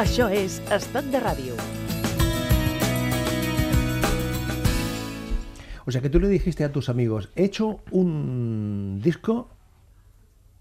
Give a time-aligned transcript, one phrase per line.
[0.00, 1.54] Això és Estat de Ràdio.
[5.86, 9.48] O sea que tú le dijiste a tus amigos, he hecho un disco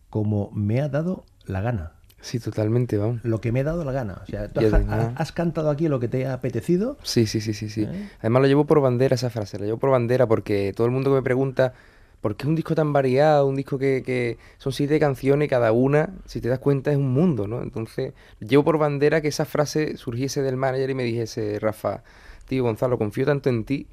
[0.09, 1.91] como me ha dado la gana.
[2.21, 3.23] Sí, totalmente, vamos.
[3.23, 4.21] Lo que me ha dado la gana.
[4.23, 6.97] O sea, tú Y has, además- has cantado aquí lo que te ha apetecido.
[7.03, 7.83] Sí, sí, sí, sí, sí.
[7.83, 8.09] ¿Eh?
[8.19, 11.11] Además lo llevo por bandera esa frase, la llevo por bandera porque todo el mundo
[11.11, 11.73] que me pregunta
[12.21, 15.71] por qué es un disco tan variado, un disco que, que son siete canciones cada
[15.71, 17.61] una, si te das cuenta, es un mundo, ¿no?
[17.61, 22.03] Entonces, llevo por bandera que esa frase surgiese del manager y me dijese, Rafa,
[22.47, 23.87] tío Gonzalo, confío tanto en ti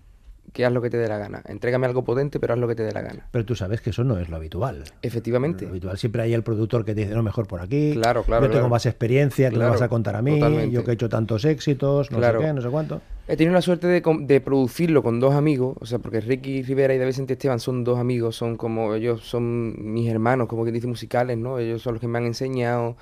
[0.53, 1.43] que haz lo que te dé la gana.
[1.47, 3.27] Entrégame algo potente, pero haz lo que te dé la gana.
[3.31, 4.85] Pero tú sabes que eso no es lo habitual.
[5.03, 5.65] Efectivamente.
[5.65, 7.93] Lo habitual siempre hay el productor que te dice, no, mejor por aquí.
[7.95, 8.69] Claro, claro, Yo tengo claro.
[8.71, 10.35] más experiencia, que me Claro, vas a contar a mí.
[10.35, 10.71] totalmente.
[10.75, 12.41] Yo que he hecho tantos éxitos, no Claro.
[12.41, 13.01] sé qué, no sé cuánto.
[13.29, 16.95] He tenido la suerte de, de producirlo con dos amigos, o sea, porque Ricky Rivera
[16.95, 20.71] y David Vicente Esteban son dos amigos, son como, ellos son mis hermanos, como que
[20.71, 21.59] dice musicales, ¿no?
[21.59, 22.97] Ellos son los que me han enseñado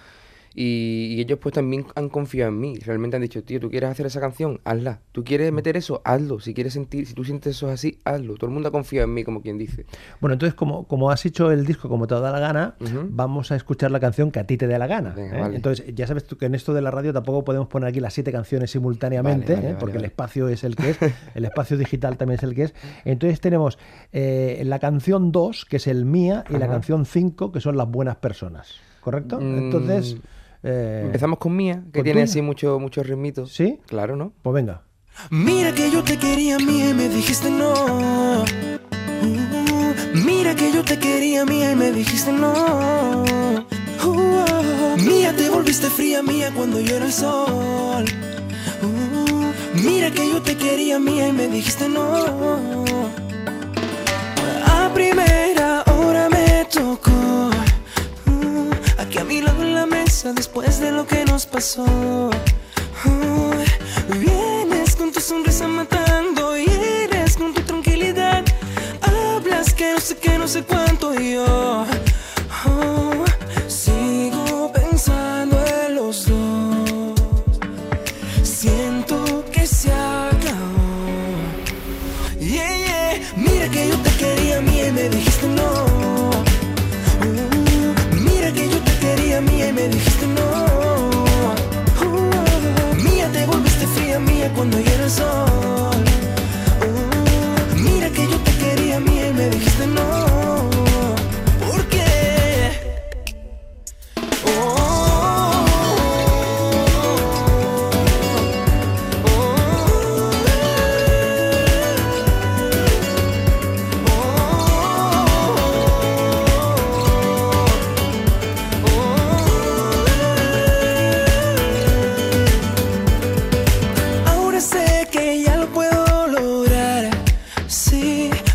[0.55, 3.91] y, y ellos pues también han confiado en mí, realmente han dicho, tío, tú quieres
[3.91, 7.57] hacer esa canción, hazla, tú quieres meter eso, hazlo, si quieres sentir, si tú sientes
[7.57, 9.87] eso así, hazlo, todo el mundo ha confiado en mí, como quien dice.
[10.21, 12.77] Bueno, entonces, como, como has hecho el disco como te da la gana,
[13.09, 15.11] vamos a escuchar la canción que a ti te dé la gana.
[15.11, 15.41] Venga, ¿eh?
[15.41, 15.57] vale.
[15.57, 18.15] Entonces, ya sabes tú que en esto de la radio tampoco podemos poner aquí las
[18.15, 19.77] siete canciones simultáneamente, Vale, vale, ¿eh?
[19.79, 20.99] porque el espacio es el que es,
[21.35, 22.75] el espacio digital también es el que es.
[23.05, 23.79] Entonces tenemos
[24.13, 27.89] eh, la canción 2, que es el mía, y la canción 5, que son las
[27.89, 28.75] buenas personas.
[29.01, 29.41] ¿Correcto?
[29.41, 30.17] Mm, Entonces...
[30.65, 32.25] eh, Empezamos con Mía, que ¿con tiene tuya?
[32.25, 33.53] así mucho, muchos ritmitos.
[33.53, 33.79] ¿Sí?
[33.87, 34.33] Claro, ¿no?
[34.43, 34.83] Pues venga.
[35.31, 38.43] Mira que yo te quería mía y me dijiste no.
[39.23, 43.23] Uh, mira que yo te quería mía y me dijiste no.
[44.05, 48.05] Uh, mía te volviste fría mía cuando yo era el sol.
[48.83, 52.85] Uh, mira que yo te quería mía y me dijiste no.
[54.67, 55.44] A primera
[59.35, 61.85] mi lado en la mesa después de lo que nos pasó.
[64.21, 66.67] Vienes con tu sonrisa matando y
[67.03, 68.45] eres con tu tranquilidad.
[69.03, 70.84] Hablas que no sé qué, no sé cuánto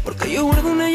[0.09, 0.88] porque yo guardo una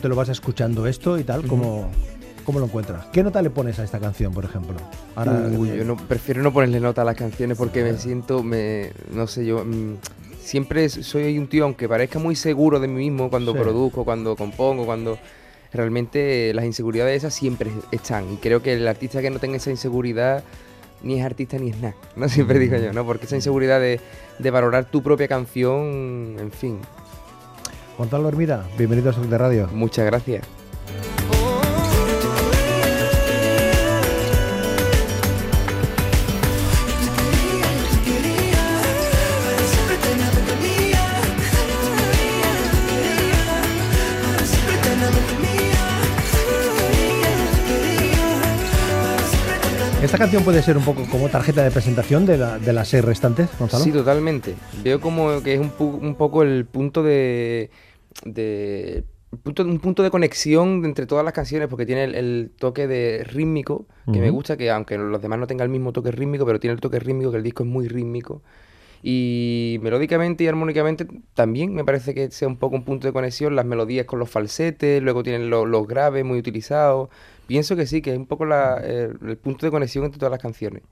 [0.00, 1.90] te lo vas escuchando esto y tal, ¿cómo,
[2.44, 3.06] cómo lo encuentras?
[3.12, 4.76] ¿Qué nota le pones a esta canción, por ejemplo?
[5.14, 8.90] Ahora, Uy, yo no, prefiero no ponerle nota a las canciones porque me siento, me,
[9.12, 9.94] no sé, yo mm,
[10.42, 13.58] siempre soy un tío, aunque parezca muy seguro de mí mismo cuando Sí.
[13.58, 15.18] produzco, cuando compongo, cuando
[15.72, 18.32] realmente las inseguridades esas siempre están.
[18.32, 20.42] Y creo que el artista que no tenga esa inseguridad
[21.02, 22.28] ni es artista ni es nada, ¿no?
[22.28, 23.06] Siempre digo yo, ¿no?
[23.06, 24.00] Porque esa inseguridad de,
[24.38, 26.78] de valorar tu propia canción, en fin,
[28.00, 29.68] Gonzalo Hermida, bienvenido a Soc de Radio.
[29.74, 30.46] muchas gracias.
[50.02, 53.04] ¿Esta canción puede ser un poco como tarjeta de presentación de, la- de las seis
[53.04, 53.84] restantes, Gonzalo?
[53.84, 54.54] Sí, totalmente.
[54.82, 57.68] Veo como que es un, pu- un poco el punto de,
[58.24, 59.04] de
[59.42, 63.24] punto, un punto de conexión entre todas las canciones porque tiene el, el toque de
[63.24, 66.58] rítmico que me gusta, que aunque los demás no tengan el mismo toque rítmico, pero
[66.58, 68.42] tiene el toque rítmico que el disco es muy rítmico
[69.02, 73.56] Y melódicamente y armónicamente también me parece que sea un poco un punto de conexión,
[73.56, 77.08] las melodías con los falsetes, luego tienen lo- los graves muy utilizados.
[77.46, 80.30] Pienso que sí, que es un poco la- el, el punto de conexión entre todas
[80.30, 80.82] las canciones.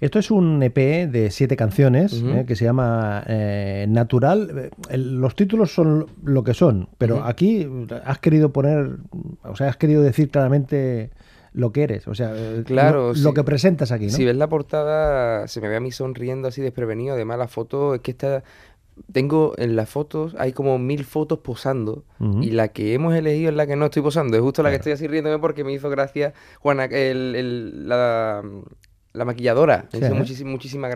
[0.00, 4.50] Esto es un EP de siete canciones eh, que se llama eh, Natural.
[4.56, 7.68] Eh, el- los títulos son lo que son, pero aquí
[8.04, 8.96] has querido poner,
[9.42, 11.10] o sea, has querido decir claramente
[11.52, 14.10] lo que eres, o sea, eh, Claro, lo, que presentas aquí, ¿no?
[14.12, 17.14] Si ves la portada, se me ve a mí sonriendo así desprevenido.
[17.14, 18.42] Además, la foto es que está.
[19.12, 22.02] Tengo en las fotos, hay como mil fotos posando.
[22.42, 24.36] Y la que hemos elegido es la que no estoy posando.
[24.36, 28.42] Es justo la que estoy así riéndome porque me hizo gracia Juana, el, el- la,
[29.12, 29.86] la maquilladora.
[29.92, 30.44] Me Sí, hizo ¿eh?
[30.44, 30.88] muchísima.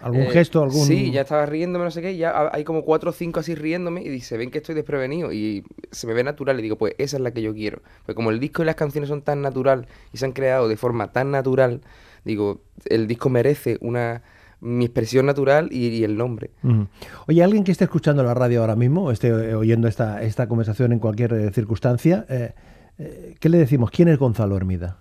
[0.00, 2.16] ¿Algún gesto, algún- Sí, ya estaba riéndome, no sé qué.
[2.16, 5.32] Ya ha- hay como cuatro o cinco así riéndome y se ven que estoy desprevenido.
[5.32, 7.82] Y se me ve natural y digo, pues esa es la que yo quiero.
[8.06, 10.76] Pues como el disco y las canciones son tan natural y se han creado de
[10.76, 11.80] forma tan natural,
[12.24, 14.22] digo, el disco merece una
[14.62, 16.50] mi expresión natural y, y el nombre.
[17.26, 20.46] Oye, alguien que esté escuchando la radio ahora mismo, o esté eh, oyendo esta, esta
[20.48, 22.52] conversación en cualquier eh, circunstancia, eh,
[23.40, 23.90] ¿qué le decimos?
[23.90, 24.98] ¿Quién es Gonzalo Hermida?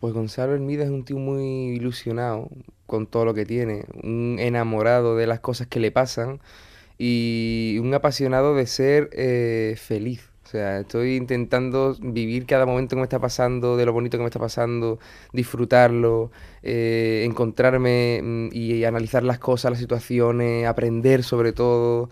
[0.00, 2.48] Pues Gonzalo Hermida es un tío muy ilusionado
[2.86, 6.40] con todo lo que tiene, un enamorado de las cosas que le pasan
[6.98, 10.30] y un apasionado de ser eh, feliz.
[10.44, 14.22] O sea, estoy intentando vivir cada momento que me está pasando, de lo bonito que
[14.22, 14.98] me está pasando,
[15.32, 16.32] disfrutarlo,
[16.62, 22.10] eh, encontrarme mm, y analizar las cosas, las situaciones, aprender sobre todo.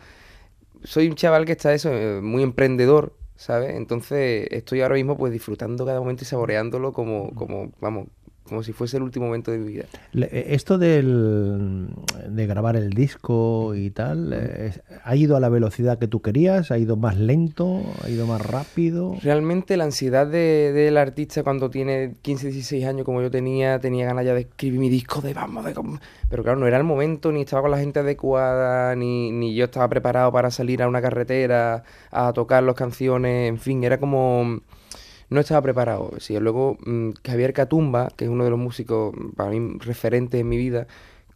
[0.85, 3.75] Soy un chaval que está eso, eh, muy emprendedor, ¿sabes?
[3.77, 8.09] Entonces estoy ahora mismo pues disfrutando cada momento y saboreándolo como, como, vamos,
[8.49, 9.85] como si fuese el último momento de mi vida.
[10.15, 11.89] Eh, Esto del,
[12.29, 14.73] de grabar el disco y tal, eh,
[15.05, 16.71] ¿ha ido a la velocidad que tú querías?
[16.71, 17.81] ¿Ha ido más lento?
[18.05, 19.15] ¿Ha ido más rápido?
[19.23, 24.07] Realmente la ansiedad de- del artista cuando tiene 15, 16 años como yo tenía, tenía
[24.07, 25.75] ganas ya de escribir mi disco, de vamos, de...
[25.75, 25.99] com-".
[26.31, 29.65] Pero claro, no era el momento, ni estaba con la gente adecuada, ni, ni yo
[29.67, 34.61] estaba preparado para salir a una carretera a tocar las canciones, en fin, era como...
[35.31, 36.13] No estaba preparado.
[36.19, 40.41] Sí, luego mm, Javier Catumba, que es uno de los músicos mm, para mí referentes
[40.41, 40.87] en mi vida,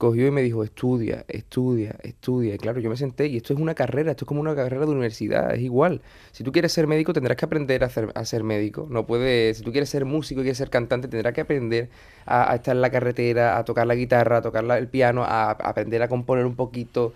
[0.02, 2.56] cogió y me dijo, estudia, estudia, estudia.
[2.56, 4.84] Y claro, yo me senté y esto es una carrera, esto es como una carrera
[4.84, 6.00] de universidad, es igual.
[6.32, 8.88] Si tú quieres ser médico, tendrás que aprender a, hacer, a ser médico.
[8.90, 11.88] No puedes, si tú quieres ser músico y quieres ser cantante, tendrás que aprender
[12.26, 15.22] a, a estar en la carretera, a tocar la guitarra, a tocar la- el piano,
[15.22, 17.12] a, a aprender a componer un poquito,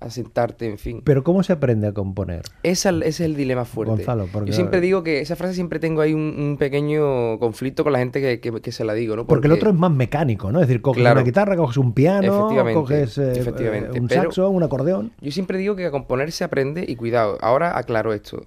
[0.00, 1.00] a sentarte, en fin.
[1.04, 2.42] Pero ¿cómo se aprende a componer?
[2.62, 3.92] Esa- ese es el dilema fuerte.
[3.94, 7.82] Gonzalo, porque- Yo siempre digo que esa frase siempre tengo ahí un, un pequeño conflicto
[7.82, 9.26] con la gente que, que- que se la digo, ¿no?
[9.26, 10.60] Porque el otro es más mecánico, ¿no?
[10.60, 11.20] Es decir, coges Claro.
[11.20, 15.12] una guitarra, coges un piano, Efectivamente, coges eh, efectivamente, eh, un pero- saxo, un acordeón.
[15.20, 18.46] Yo siempre digo que a componer se aprende, y cuidado, ahora aclaro esto.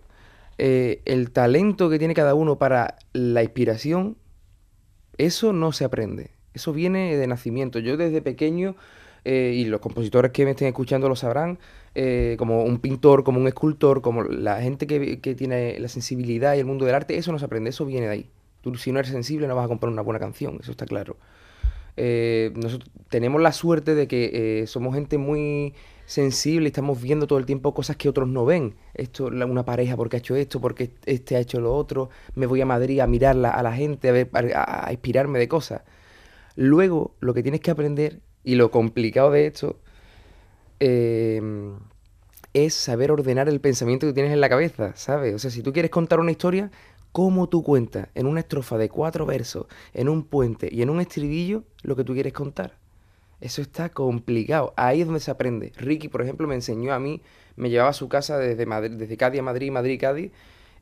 [0.58, 4.18] Eh, el talento que tiene cada uno para la inspiración,
[5.18, 6.32] eso no se aprende.
[6.54, 7.80] Eso viene de nacimiento.
[7.80, 8.76] Yo desde pequeño,
[9.26, 11.60] eh, y los compositores que me estén escuchando lo sabrán,
[11.96, 16.56] eh, como un pintor, como un escultor, como la gente que, que tiene la sensibilidad
[16.56, 18.30] y el mundo del arte, eso no se aprende, eso viene de ahí.
[18.62, 21.16] Tú si no eres sensible no vas a componer una buena canción, eso está claro.
[22.02, 25.74] Eh, nosotros tenemos la suerte de que eh, somos gente muy
[26.06, 28.76] sensible y estamos viendo todo el tiempo cosas que otros no ven.
[28.94, 32.10] Esto, la- una pareja porque ha hecho esto, porque este ha hecho lo otro.
[32.36, 35.82] Me voy a Madrid a mirarla a la gente, a, ver, a, inspirarme de cosas.
[36.56, 39.78] Luego, lo que tienes que aprender, y lo complicado de esto,
[40.80, 41.42] eh,
[42.54, 45.36] es saber ordenar el pensamiento que tienes en la cabeza, ¿sabes?
[45.36, 46.72] O sea, si tú quieres contar una historia,
[47.12, 51.02] ¿cómo tú cuentas en una estrofa de cuatro versos, en un puente y en un
[51.02, 52.78] estribillo lo que tú quieres contar?
[53.42, 54.74] Eso está complicado.
[54.76, 55.72] Ahí es donde se aprende.
[55.78, 57.22] Ricky, por ejemplo, me enseñó a mí,
[57.56, 60.32] me llevaba a su casa desde, Madrid, desde Cádiz a Madrid, Madrid Cádiz,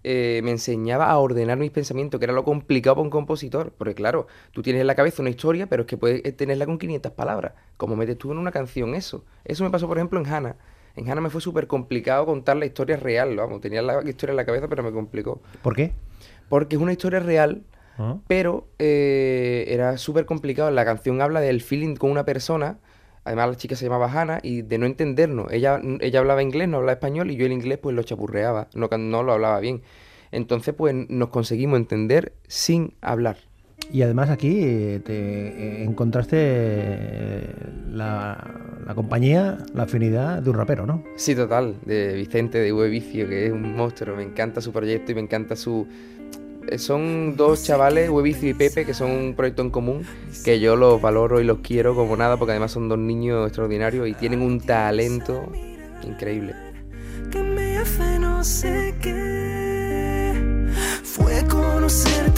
[0.04, 3.74] eh, me enseñaba a ordenar mis pensamientos, que era lo complicado para un compositor.
[3.78, 6.80] Porque claro, tú tienes en la cabeza una historia, pero es que puedes tenerla con
[6.80, 7.54] 500 palabras.
[7.78, 9.24] Como metes tú en una canción eso.
[9.46, 10.56] Eso me pasó, por ejemplo, en Hannah.
[10.98, 13.36] En Hannah me fue súper complicado contar la historia real.
[13.38, 15.42] Vamos, tenía la historia en la cabeza, pero me complicó.
[15.62, 15.94] ¿Por qué?
[16.50, 17.64] Porque es una historia real,
[18.00, 18.18] Ah.
[18.28, 20.70] pero eh, era súper complicado.
[20.72, 22.78] La canción habla del feeling con una persona.
[23.24, 25.52] Además, la chica se llamaba Hannah y de no entendernos.
[25.52, 28.88] Ella, ella hablaba inglés, no hablaba español y yo el inglés pues lo chapurreaba, no,
[28.98, 29.82] no lo hablaba bien.
[30.32, 33.38] Entonces, pues nos conseguimos entender sin hablar.
[33.92, 37.56] Y además aquí eh, te eh, encontraste eh,
[37.92, 41.04] la, la compañía, la afinidad de un rapero, ¿no?
[41.16, 44.16] Sí, total, de Vicente de V Vicio, que es un monstruo.
[44.16, 45.88] Me encanta su proyecto y me encanta su.
[46.78, 50.06] Son dos chavales, Vicio y Pepe, que son un proyecto en común,
[50.44, 54.06] que yo los valoro y los quiero como nada, porque además son dos niños extraordinarios
[54.06, 55.50] y tienen un talento
[56.04, 56.54] increíble.
[57.32, 60.34] que me hace no sé qué.
[61.04, 62.37] Fue conocerte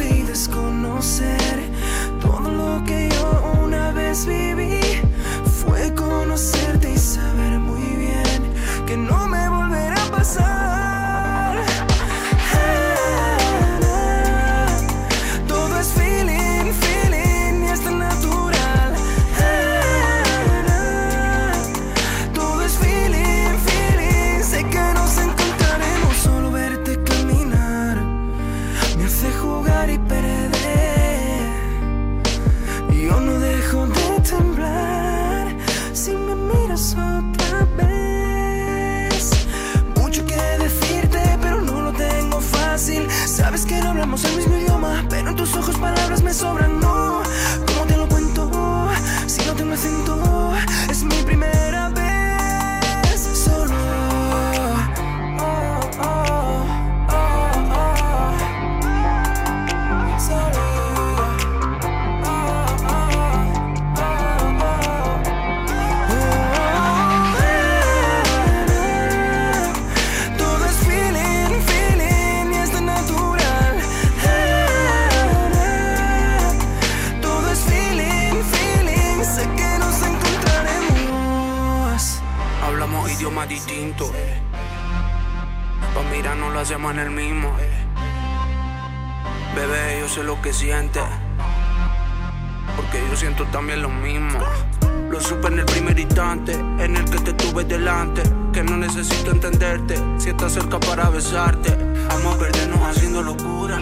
[97.67, 98.23] delante.
[98.53, 101.75] Que no necesito entenderte si estás cerca para besarte.
[102.07, 103.77] Vamos a perdernos haciendo locura.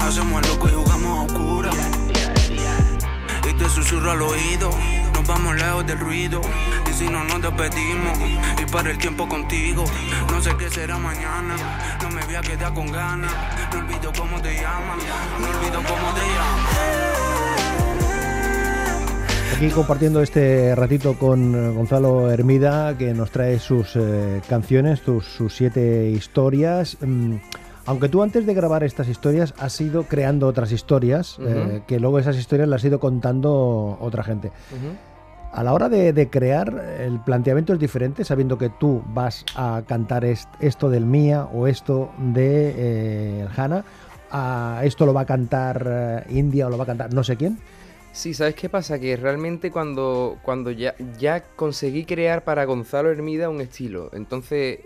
[0.00, 1.70] Hacemos el loco y jugamos a oscura.
[3.48, 4.70] Y te susurro al oído.
[5.12, 6.40] Nos vamos lejos del ruido.
[6.88, 8.18] Y si no nos despedimos,
[8.60, 9.84] y para el tiempo contigo.
[10.30, 11.56] No sé qué será mañana.
[12.02, 13.32] No me voy a quedar con ganas.
[13.72, 14.98] No olvido cómo te llaman.
[15.40, 17.25] No olvido cómo te llaman.
[19.54, 25.24] Aquí compartiendo este ratito con eh, Gonzalo Hermida, que nos trae sus eh, canciones, tus-
[25.24, 26.98] sus siete historias.
[27.00, 27.36] Mm,
[27.86, 31.48] Aunque tú antes de grabar estas historias has ido creando otras historias, Ujú.
[31.48, 34.48] eh, que luego esas historias las has ido contando otra gente.
[34.48, 34.96] Ujú.
[35.52, 39.82] A la hora de, de crear, el planteamiento es diferente, sabiendo que tú vas a
[39.86, 43.84] cantar est- esto del Mía o esto de eh, el Hana,
[44.32, 47.36] a esto lo va a cantar eh, India o lo va a cantar no sé
[47.36, 47.56] quién.
[48.16, 48.98] Sí, ¿sabes qué pasa?
[48.98, 54.78] Que realmente cuando, cuando ya, ya conseguí crear para Gonzalo Hermida un estilo, entonces,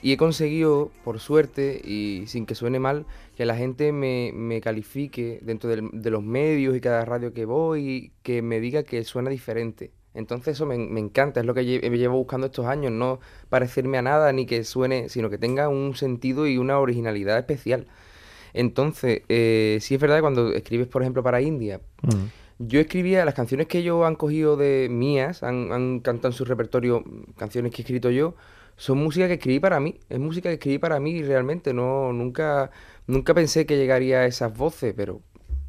[0.00, 3.04] y he conseguido, por suerte, y sin que suene mal,
[3.36, 7.46] que la gente me, me califique dentro del- de los medios y cada radio que
[7.46, 9.90] voy, que me diga que suena diferente.
[10.14, 13.18] Entonces eso me, me encanta, es lo que llevo buscando estos años, no
[13.48, 17.88] parecerme a nada ni que suene, sino que tenga un sentido y una originalidad especial.
[18.54, 22.26] Entonces, eh, sí es verdad que cuando escribes, por ejemplo, para India, Mm.
[22.58, 26.44] Yo escribía las canciones que ellos han cogido de mías, han, han cantado en su
[26.44, 28.34] repertorio mm, canciones que he escrito yo,
[28.76, 32.70] son música que escribí para mí, es música que escribí para mí realmente, no, nunca,
[33.06, 35.20] nunca pensé que llegaría a esas voces, pero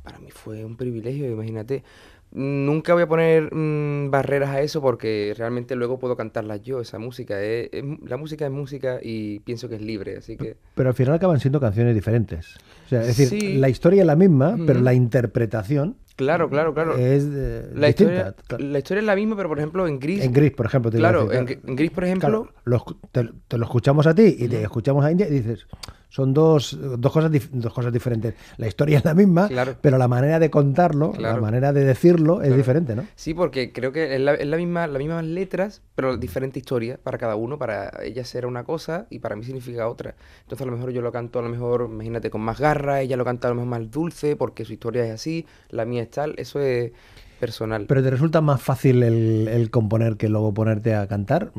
[0.03, 1.84] para mí fue un privilegio, imagínate.
[2.31, 7.00] Nunca voy a poner mm, barreras a eso porque realmente luego puedo cantarlas yo, esa
[7.00, 7.41] música.
[7.41, 10.55] es- es- la música es música y pienso que es libre, así que...
[10.75, 12.55] Pero al final acaban siendo canciones diferentes.
[12.86, 13.58] O sea, es decir, Sí.
[13.58, 16.97] la historia es la misma, pero la interpretación Claro, claro, claro.
[16.97, 18.13] es eh, La distinta.
[18.13, 18.63] historia, Claro.
[18.65, 20.21] la historia es la misma, pero por ejemplo en Gris...
[20.23, 20.91] En Gris, por ejemplo.
[20.91, 22.49] te Claro, decir, en, Gri- en Gris, por ejemplo...
[22.65, 25.65] Claro, te, te lo escuchamos a ti y te escuchamos a India y dices,
[26.09, 28.33] son dos, dos, cosas, dos cosas diferentes.
[28.57, 29.75] La historia es la misma, Claro.
[29.79, 32.57] pero la manera de contarlo, la manera de decirlo es Claro.
[32.57, 33.05] diferente, ¿no?
[33.15, 36.99] Sí, porque creo que es la, es la misma, las mismas letras, pero diferente historia
[37.01, 37.57] para cada uno.
[37.59, 40.15] Para ella será una cosa y para mí significa otra.
[40.41, 43.15] Entonces a lo mejor yo lo canto a lo mejor, imagínate, con más garra, ella
[43.15, 46.09] lo canta a lo mejor más dulce porque su historia es así, la mía es
[46.09, 46.91] tal, eso es
[47.39, 47.86] personal.
[47.88, 51.51] Pero te resulta más fácil el, el componer que luego ponerte a cantar.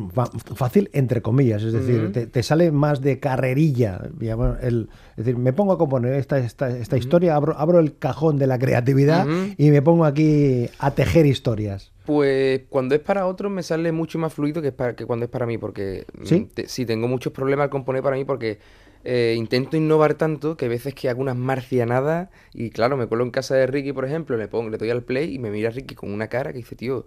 [0.55, 4.01] Fácil entre comillas, es decir, te, te sale más de carrerilla.
[4.63, 8.39] el- es decir, me pongo a componer esta, esta, esta historia, abro, abro el cajón
[8.39, 9.27] de la creatividad
[9.59, 11.91] y me pongo aquí a tejer historias.
[12.07, 15.31] Pues cuando es para otros me sale mucho más fluido que, para, que cuando es
[15.31, 16.49] para mí, porque ¿Sí?
[16.55, 18.59] te- sí tengo muchos problemas al componer para mí porque
[19.05, 23.25] eh, intento innovar tanto que hay veces que hago unas marcianadas y claro, me cuelo
[23.25, 25.71] en casa de Ricky, por ejemplo, le pongo, le doy al play y me mira
[25.71, 27.07] Ricky con una cara que dice, tío,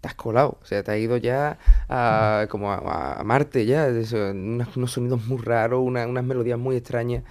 [0.00, 3.88] te has colado, o sea, te has ido ya a, como a, a Marte ya,
[3.88, 7.24] eso, unos sonidos muy raros, una- unas melodías muy extrañas.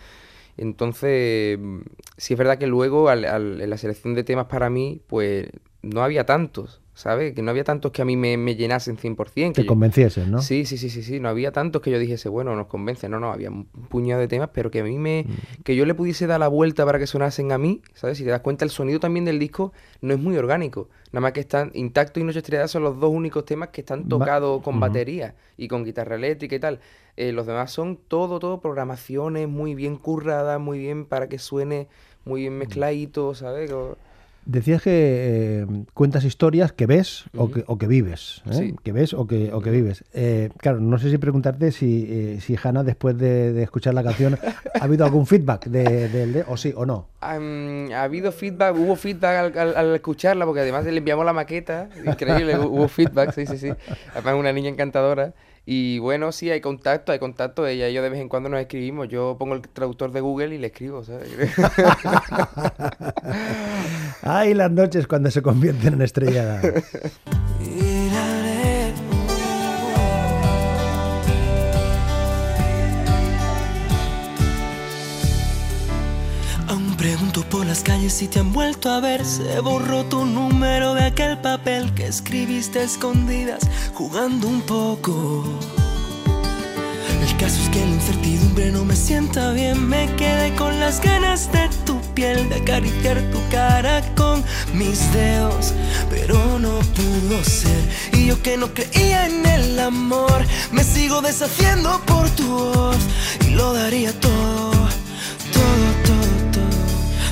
[0.58, 1.80] Entonces, mm,
[2.18, 5.50] sí es verdad que luego al- al- en la selección de temas para mí, pues
[5.82, 7.36] no había tantos, ¿sabes?
[7.36, 9.54] Que no había tantos que a mí me, me llenasen 100%.
[9.54, 10.42] que yo- convenciesen, ¿no?
[10.42, 13.20] Sí, sí, sí, sí, sí, no había tantos que yo dijese, bueno, nos convence, no,
[13.20, 15.62] no, había un puñado de temas, pero que a mí me, Mm.
[15.64, 18.18] que yo le pudiese dar la vuelta para que sonasen a mí, ¿sabes?
[18.18, 21.34] Si te das cuenta, el sonido también del disco no es muy orgánico, nada más
[21.34, 24.80] que están Intacto y Noche Estrellada son los dos únicos temas que están tocados con
[24.80, 26.80] batería y con guitarra eléctrica y tal.
[27.16, 31.88] Eh, los demás son todo, todo programaciones muy bien curradas, muy bien para que suene
[32.26, 32.44] muy Mm.
[32.44, 33.72] bien mezcladito, ¿sabes?
[34.50, 38.44] Decías que eh, cuentas historias que ves o, que, o que vives.
[38.50, 38.54] ¿eh?
[38.54, 38.76] Sí.
[38.82, 40.06] Que ves o que, o que vives.
[40.14, 44.04] Eh, claro, no sé si preguntarte si, eh, si Hanna, después de, de escuchar la
[44.04, 44.40] canción,
[44.80, 47.10] ¿ha habido algún feedback de, del de- o sí o no?
[47.20, 51.34] Am, ha habido feedback, hubo feedback al, al- al escucharla, porque además le enviamos la
[51.34, 53.72] maqueta, increíble, hu- hubo feedback, sí, sí, sí.
[54.14, 55.34] Además una niña encantadora.
[55.70, 58.62] Y bueno, sí, hay contacto, hay contacto, ella y yo de vez en cuando nos
[58.62, 61.30] escribimos, yo pongo el traductor de Google y le escribo, ¿sabes?
[64.22, 66.64] Ay, las noches cuando se convierten en estrelladas.
[77.50, 79.26] por las calles si te han vuelto a ver.
[79.26, 83.62] Se borró tu número de aquel papel que escribiste a escondidas,
[83.94, 85.44] jugando un poco.
[87.22, 89.88] El caso es que la incertidumbre no me sienta bien.
[89.88, 95.74] Me quedé con las ganas de tu piel, de acariciar tu cara con mis dedos.
[96.10, 97.82] Pero no pudo ser.
[98.14, 102.98] Y yo que no creía en el amor, me sigo deshaciendo por tu voz.
[103.46, 104.67] Y lo daría todo.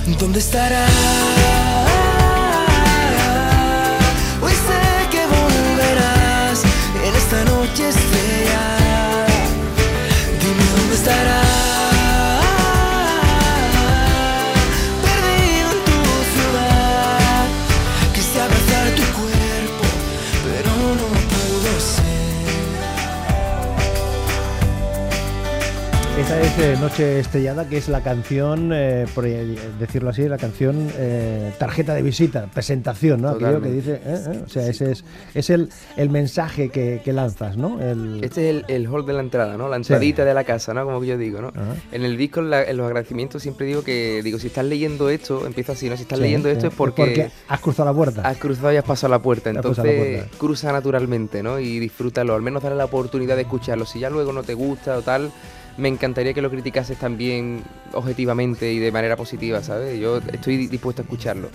[0.07, 1.64] ¿Dónde estarás?
[26.57, 31.51] Eh, Noche Estrellada, que es la canción, eh, por eh, decirlo así, la canción eh,
[31.59, 33.29] tarjeta de visita, presentación, ¿no?
[33.31, 37.57] Aquello que dice, eh, o sea, ese es, es el, el mensaje que, que lanzas,
[37.57, 37.81] ¿no?
[37.81, 39.67] El, Este es el, el hall de la entrada, ¿no?
[39.67, 40.85] La entradita de la casa, ¿no?
[40.85, 41.49] Como que yo digo, ¿no?
[41.49, 41.75] Ajá.
[41.91, 45.09] En el disco, en, la- en los agradecimientos, siempre digo que, digo, si estás leyendo
[45.09, 45.97] esto, empiezo así, ¿no?
[45.97, 48.21] Si estás Sí, leyendo sí, esto es porque, has cruzado la puerta.
[48.21, 49.51] has cruzado y has pasado la puerta.
[49.51, 50.37] La Entonces, puerta.
[50.37, 51.59] cruza naturalmente, ¿no?
[51.59, 53.85] Y disfrútalo, al menos dale la oportunidad de escucharlo.
[53.85, 55.31] Si ya luego no te gusta o tal,
[55.77, 59.99] me encantaría que lo criticases también objetivamente y de manera positiva, ¿sabes?
[59.99, 61.49] Yo estoy dispuesto a escucharlo.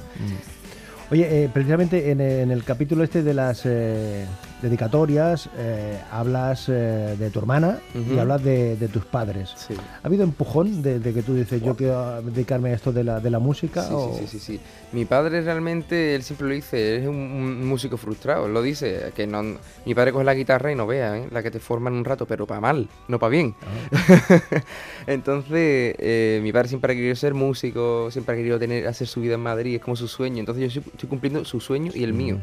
[1.10, 4.26] Oye, eh, precisamente en, en el capítulo este de las eh,
[4.62, 8.20] dedicatorias eh, hablas eh, de tu hermana y Ujú.
[8.20, 9.52] hablas de, de tus padres.
[9.56, 9.74] Sí.
[10.02, 13.20] ¿Ha habido empujón de, de que tú dices yo quiero dedicarme a esto de la,
[13.20, 13.82] de la música?
[13.86, 14.60] Sí, o- sí, sí, sí, sí.
[14.92, 19.12] Mi padre realmente, él siempre lo dice, es un, un músico frustrado, él lo dice,
[19.14, 19.42] que no,
[19.86, 21.28] mi padre coge la guitarra y no vea, ¿eh?
[21.30, 23.54] la que te forma en un rato, pero para mal, no para bien.
[25.06, 29.20] entonces, eh, mi padre siempre ha querido ser músico, siempre ha querido tener, hacer su
[29.20, 32.02] vida en Madrid, es como su sueño, entonces yo estoy, estoy cumpliendo su sueño y
[32.04, 32.38] el mío.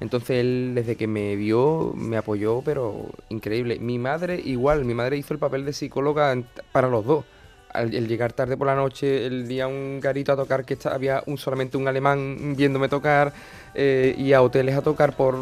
[0.00, 3.80] Entonces él desde que me vio me apoyó, pero increíble.
[3.80, 6.36] Mi madre igual, mi madre hizo el papel de psicóloga
[6.70, 7.24] para los dos.
[7.72, 11.38] Al llegar tarde por la noche, el día un garito a tocar que había un,
[11.38, 13.32] solamente un alemán viéndome tocar
[13.74, 15.36] eh, y a hoteles a tocar por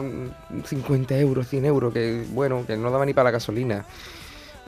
[0.65, 3.87] 50 euros, 100 euros, que bueno, que no daba ni para la gasolina.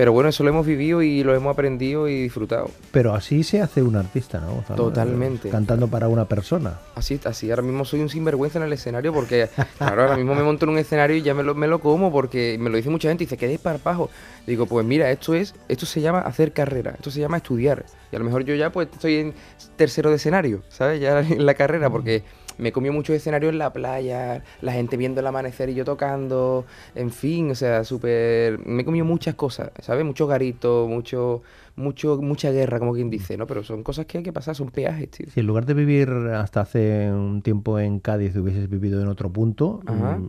[0.00, 2.70] Pero bueno, eso lo hemos vivido y lo hemos aprendido y disfrutado.
[2.90, 4.64] Pero así se hace un artista, ¿no?
[4.74, 5.50] Totalmente.
[5.50, 6.78] Cantando para una persona.
[6.94, 10.42] Así, así, ahora mismo soy un sinvergüenza en el escenario porque, claro, ahora mismo me
[10.42, 12.88] monto en un escenario y ya me lo, me lo como porque me lo dice
[12.88, 14.08] mucha gente y dice, ¿qué desparpajo?
[14.46, 17.84] Digo, pues mira, esto es, esto se llama hacer carrera, esto se llama estudiar.
[18.10, 19.34] Y a lo mejor yo ya pues estoy en
[19.76, 20.98] tercero de escenario, ¿sabes?
[20.98, 22.22] Ya en la carrera porque
[22.60, 26.64] me comió muchos escenarios en la playa, la gente viendo el amanecer y yo tocando,
[26.94, 28.58] en fin, o sea, súper...
[28.66, 30.04] Me he comido muchas cosas, ¿sabes?
[30.04, 31.42] Muchos garitos, mucho,
[31.76, 33.46] mucho, mucha guerra, como quien dice, ¿no?
[33.46, 35.26] Pero son cosas que hay que pasar, son peajes, tío.
[35.32, 39.30] Si en lugar de vivir hasta hace un tiempo en Cádiz hubieses vivido en otro
[39.30, 40.16] punto, Ajá.
[40.18, 40.28] mm,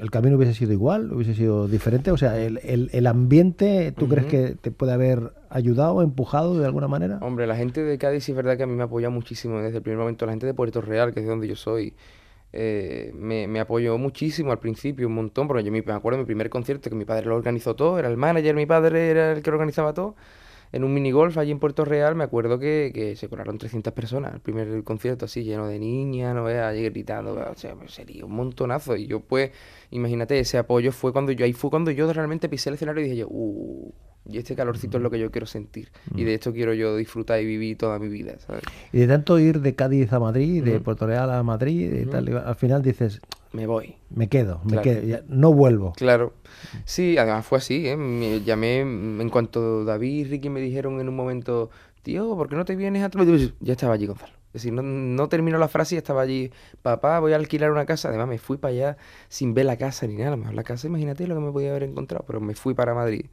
[0.00, 1.12] ¿el camino hubiese sido igual?
[1.12, 2.10] ¿Hubiese sido diferente?
[2.10, 6.64] O sea, ¿el, el- el ambiente tú crees que te puede haber ayudado, empujado de
[6.66, 7.18] alguna manera?
[7.22, 9.82] Hombre, la gente de Cádiz es verdad que a mí me apoya muchísimo desde el
[9.82, 10.26] primer momento.
[10.26, 11.94] La gente de Puerto Real, que es de donde yo soy,
[12.52, 15.48] eh, me, me apoyó muchísimo al principio, un montón.
[15.48, 17.98] Porque yo me me acuerdo de mi primer concierto que mi padre lo organizó todo,
[17.98, 20.14] era el manager, mi padre era el que lo organizaba todo.
[20.72, 24.34] En un minigolf allí en Puerto Real, me acuerdo que, que se colaron 300 personas.
[24.34, 28.24] El primer concierto así, lleno de niñas, no veas, allí gritando, o sea, pues, sería
[28.24, 28.96] un montonazo.
[28.96, 29.50] Y yo, pues,
[29.90, 33.04] imagínate, ese apoyo fue cuando yo, ahí fue cuando yo realmente pisé el escenario y
[33.04, 33.92] dije yo, uh,
[34.28, 35.90] y este calorcito es lo que yo quiero sentir.
[36.14, 38.62] Y de esto quiero yo disfrutar y vivir toda mi vida, ¿sabes?
[38.92, 40.80] Y de tanto ir de Cádiz a Madrid, de.
[40.80, 43.20] Puerto Real a Madrid, y tal, al final dices,
[43.52, 43.96] Me voy.
[44.10, 44.82] me quedo, me Claro.
[44.82, 45.92] quedo, ya no vuelvo.
[45.96, 46.34] Claro.
[46.84, 47.96] Sí, además fue así, ¿eh?
[47.96, 51.70] Me llamé, mm, en cuanto David y Ricky me dijeron en un momento,
[52.02, 53.08] tío, ¿por qué no te vienes a...
[53.08, 53.24] tu-?"
[53.60, 54.32] Ya estaba allí, Gonzalo.
[54.48, 56.50] Es decir, no, no terminó la frase y estaba allí,
[56.82, 58.08] papá, voy a alquilar una casa.
[58.08, 58.96] Además, me fui para allá
[59.28, 60.36] sin ver la casa ni nada.
[60.36, 63.26] Mejor la casa, imagínate lo que me podía haber encontrado, pero me fui para Madrid.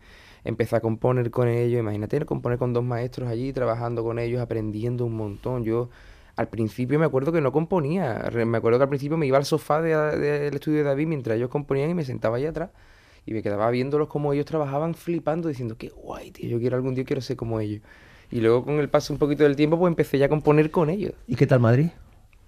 [0.44, 5.06] Empecé a componer con ellos, imagínate, componer con dos maestros allí, trabajando con ellos, aprendiendo
[5.06, 5.64] un montón.
[5.64, 5.90] Yo
[6.36, 8.30] al principio me acuerdo que no componía.
[8.46, 11.38] Me acuerdo que al principio me iba al sofá de- del estudio de David mientras
[11.38, 12.70] ellos componían y me sentaba ahí atrás.
[13.26, 16.94] Y me quedaba viéndolos como ellos trabajaban, flipando, diciendo, qué guay, tío, yo quiero algún
[16.94, 17.82] día quiero ser como ellos.
[18.32, 20.90] Y luego con el paso un poquito del tiempo, pues empecé ya a componer con
[20.90, 21.14] ellos.
[21.28, 21.88] ¿Y qué tal Madrid?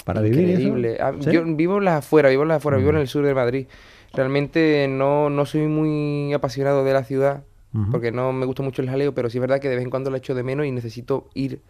[0.06, 0.40] ¿Para vivir?
[0.50, 0.98] Increíble.
[1.00, 1.32] Ah, ¿Sí?
[1.32, 3.68] Yo vivo en las afueras, vivo en las afueras, vivo en el sur de Madrid.
[4.14, 7.44] Realmente no, no soy muy apasionado de la ciudad,
[7.92, 9.92] porque no me gusta mucho el jaleo, pero sí es verdad que de vez en
[9.92, 11.62] cuando la echo de menos y necesito ir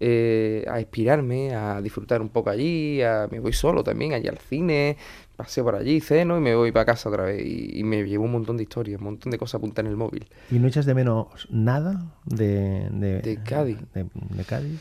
[0.00, 4.38] eh, a inspirarme, a disfrutar un poco allí, a- me voy solo también, allí al
[4.38, 4.96] cine,
[5.36, 7.44] paseo por allí, ceno y me voy para casa otra vez.
[7.44, 9.96] Y, y me llevo un montón de historias, un montón de cosas apuntadas en el
[9.96, 10.26] móvil.
[10.50, 13.78] ¿Y no echas de menos nada de, de, De Cádiz.
[13.94, 14.80] De, de Cádiz.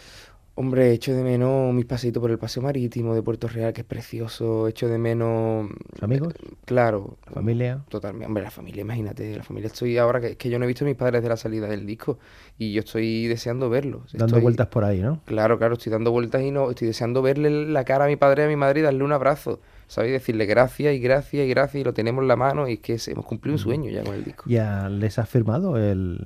[0.56, 3.88] Hombre, echo de menos mis paseitos por el paseo marítimo de Puerto Real, que es
[3.88, 4.68] precioso.
[4.68, 5.68] Echo de menos...
[5.94, 6.32] ¿Los amigos?
[6.66, 7.18] Claro.
[7.26, 7.84] ¿La familia?
[7.90, 8.28] Totalmente.
[8.28, 9.36] Hombre, la familia, imagínate.
[9.36, 11.38] La familia estoy ahora que, que yo no he visto a mis padres de la
[11.38, 12.20] salida del disco.
[12.60, 14.12] Y yo estoy deseando verlos.
[14.14, 15.22] Dando Estoy- vueltas por ahí, ¿no?
[15.26, 18.44] Claro, claro, estoy dando vueltas y no, estoy deseando verle la cara a mi padre
[18.44, 19.60] y a mi madre y darle un abrazo.
[19.88, 20.12] ¿Sabes?
[20.12, 22.98] Decirle gracias y gracias y gracias y lo tenemos en la mano y es que
[23.08, 24.44] hemos cumplido un sueño ya con el disco.
[24.48, 26.20] ¿Ya les has firmado el,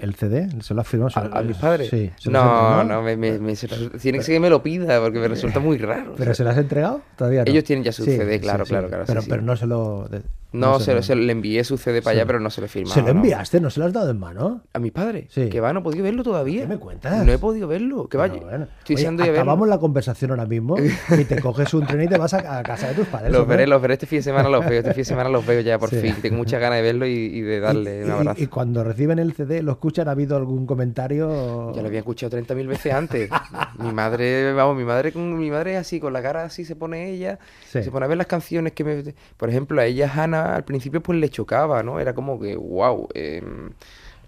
[0.00, 0.48] el CD?
[0.62, 1.10] ¿Se lo has firmado?
[1.14, 1.88] ¿A, a mis padres?
[1.90, 2.10] Sí.
[2.18, 4.62] ¿se lo has no, no, me, me- me- se- tiene que ser que me lo
[4.62, 6.14] pida porque me resulta muy raro.
[6.16, 7.02] ¿Pero se lo has entregado?
[7.16, 7.50] Todavía no.
[7.50, 8.70] Ellos tienen ya su Sí, CD, claro, sí.
[8.70, 10.08] claro, claro, Pero, pero no se lo...
[10.08, 12.50] de- No, se, lo- lo- se lo- le envié su CD para allá, pero no
[12.50, 12.94] se lo he firmado.
[12.94, 13.60] ¿Se lo enviaste?
[13.60, 14.62] ¿No se lo has dado en mano?
[14.72, 15.26] ¿A mis padres?
[15.30, 15.48] Sí.
[15.48, 16.62] Que va, no he podido verlo todavía.
[16.62, 17.24] ¿Qué me cuentas?
[17.24, 18.08] No he podido verlo.
[18.08, 18.40] Que vaya.
[18.40, 18.64] Bueno.
[18.78, 19.42] Estoy Oye, deseando ir a verlo.
[19.42, 20.76] acabamos la conversación ahora mismo
[21.18, 23.32] y te coges un tren y te vas a, a casa de tus padres.
[23.32, 24.80] Los veré, los veré este fin de semana, los veo.
[24.80, 26.16] Este fin de semana los veo ya por fin.
[26.20, 28.42] Tengo muchas ganas de verlo y, de darle un abrazo.
[28.42, 31.72] Y, cuando reciben el CD, ¿lo ¿Ha habido algún comentario?
[31.74, 33.30] Ya lo había escuchado 30.000 veces antes.
[33.78, 37.38] mi madre, vamos, mi madre mi madre así, con la cara así se pone ella,
[37.68, 37.82] Sí.
[37.82, 39.14] se pone a ver las canciones que me...
[39.36, 42.00] Por ejemplo, a ella Hannah al principio pues le chocaba, ¿no?
[42.00, 43.08] Era como que, wow,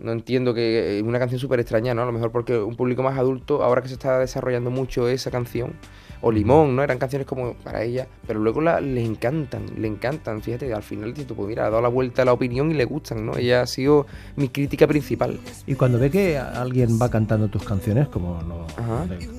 [0.01, 2.03] no entiendo que es una canción súper extraña, ¿no?
[2.03, 5.31] A lo mejor porque un público más adulto, ahora que se está desarrollando mucho esa
[5.31, 5.75] canción,
[6.23, 6.83] o Limón, ¿no?
[6.83, 10.41] Eran canciones como para ella, pero luego la, le encantan, le encantan.
[10.41, 12.85] Fíjate, al final tú, pues mira, ha dado la vuelta a la opinión y le
[12.85, 13.37] gustan, ¿no?
[13.37, 14.07] Ella ha sido
[14.37, 15.39] mi crítica principal.
[15.67, 18.67] Y cuando ve que alguien va cantando tus canciones, como lo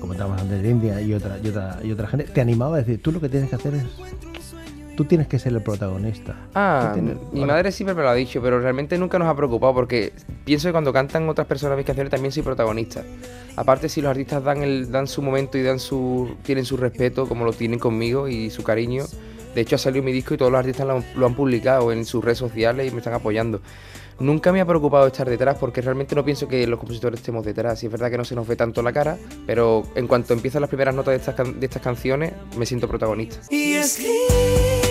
[0.00, 3.02] comentábamos antes de India y otra, y otra, y otra gente, te animaba a decir,
[3.02, 3.84] tú lo que tienes que hacer es,
[4.96, 6.36] tú tienes que ser el protagonista.
[6.54, 9.34] Ah, tienes- mi bueno, madre siempre me lo ha dicho, pero realmente nunca nos ha
[9.34, 10.12] preocupado porque
[10.44, 13.02] pienso que cuando cantan otras personas mis canciones también soy protagonista.
[13.56, 17.28] Aparte, si los artistas dan el, dan su momento y dan su, tienen su respeto,
[17.28, 19.04] como lo tienen conmigo y su cariño.
[19.54, 21.92] De hecho, ha salido mi disco y todos los artistas lo, han- lo han publicado
[21.92, 23.60] en sus redes sociales y me están apoyando.
[24.18, 27.82] Nunca me ha preocupado estar detrás porque realmente no pienso que los compositores estemos detrás.
[27.82, 30.60] Y es verdad que no se nos ve tanto la cara, pero en cuanto empiezan
[30.60, 33.38] las primeras notas de estas, can- de estas canciones, me siento protagonista.
[33.50, 34.83] Y es gris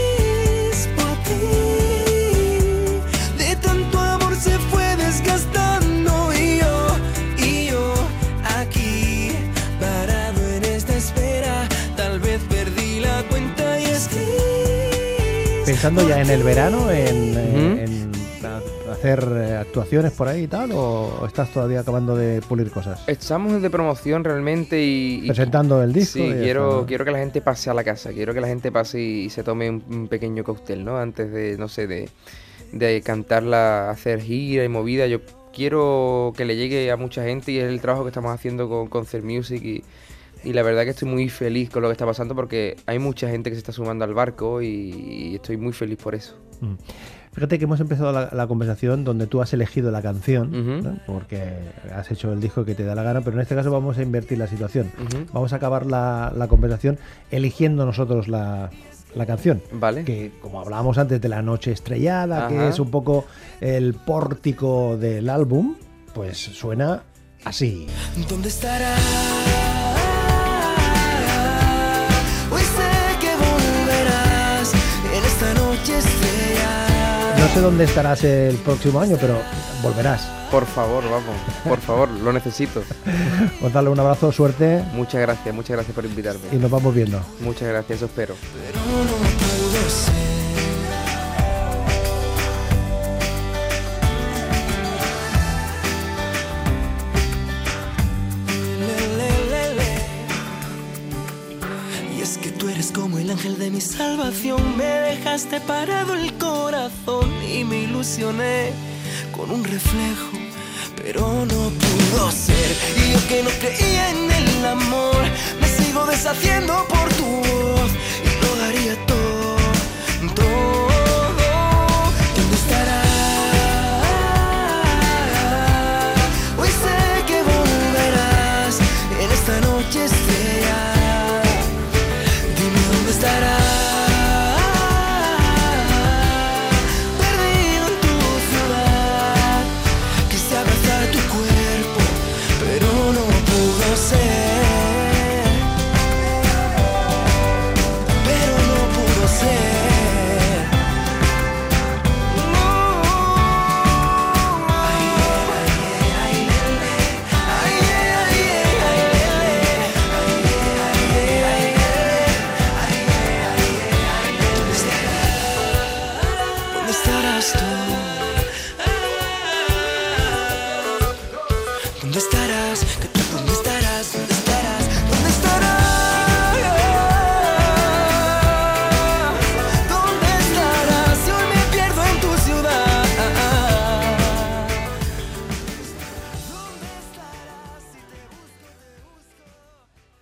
[15.83, 18.11] Pensando ya en el verano, en, eh, en
[18.89, 23.03] hacer eh, actuaciones por ahí y tal, o estás todavía acabando de pulir cosas?
[23.05, 25.23] Estamos de promoción realmente y...
[25.25, 26.19] y- Presentando el disco.
[26.19, 29.01] Sí, quiero, quiero que la gente pase a la casa, quiero que la gente pase
[29.01, 30.97] y, se tome un, un pequeño cóctel, ¿no?
[30.99, 32.07] Antes de, no sé, de,
[32.71, 35.05] de cantarla, hacer gira y movida.
[35.07, 35.19] Yo
[35.53, 38.87] quiero que le llegue a mucha gente y es el trabajo que estamos haciendo con
[38.87, 39.83] Concert Music y,
[40.43, 43.29] y la verdad que estoy muy feliz con lo que está pasando porque hay mucha
[43.29, 46.37] gente que se está sumando al barco y, y estoy muy feliz por eso.
[46.61, 46.73] Mm.
[47.33, 51.41] Fíjate que hemos empezado la, la conversación donde tú has elegido la canción, porque
[51.91, 54.03] has hecho el disco que te da la gana, pero en este caso vamos a
[54.03, 54.91] invertir la situación.
[55.33, 56.99] Vamos a acabar la, la conversación
[57.31, 58.69] eligiendo nosotros la,
[59.15, 59.63] la canción.
[59.71, 60.03] ¿Vale?
[60.03, 63.25] Que como hablábamos antes de la noche estrellada, que es un poco
[63.61, 65.73] el pórtico del álbum,
[66.13, 67.01] pues suena
[67.45, 67.87] así.
[68.29, 68.95] ¿Dónde estará?
[77.43, 79.37] No sé dónde estarás el próximo año, pero
[79.81, 80.21] volverás.
[80.49, 81.35] Por favor, vamos,
[81.67, 82.81] por favor, lo necesito.
[83.59, 86.39] Gonzalo, un abrazo, suerte Muchas gracias, muchas gracias por invitarme.
[86.53, 87.19] y nos vamos viendo.
[87.41, 88.35] Muchas gracias, eso espero.
[102.17, 104.77] Y es que tú eres como el ángel de mi salvación.
[104.77, 106.32] Me dejaste parado el
[109.31, 110.31] con un reflejo.
[110.97, 112.75] Pero no pudo ser.
[112.97, 115.21] Y yo que no creía en el amor,
[115.61, 117.62] me sigo deshaciendo por tu voz.